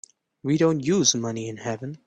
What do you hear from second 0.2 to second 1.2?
We don't use